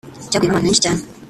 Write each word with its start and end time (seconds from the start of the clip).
cyaguyemo 0.29 0.53
abantu 0.53 0.67
benshi 0.67 0.83
cyane 0.85 1.01